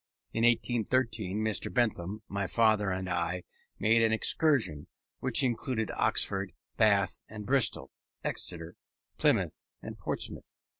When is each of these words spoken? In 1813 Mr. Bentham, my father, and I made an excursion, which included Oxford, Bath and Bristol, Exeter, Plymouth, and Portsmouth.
In 0.33 0.43
1813 0.43 1.37
Mr. 1.43 1.71
Bentham, 1.71 2.23
my 2.27 2.47
father, 2.47 2.89
and 2.89 3.07
I 3.07 3.43
made 3.77 4.01
an 4.01 4.11
excursion, 4.11 4.87
which 5.19 5.43
included 5.43 5.91
Oxford, 5.91 6.53
Bath 6.75 7.19
and 7.29 7.45
Bristol, 7.45 7.91
Exeter, 8.23 8.77
Plymouth, 9.19 9.59
and 9.79 9.99
Portsmouth. 9.99 10.47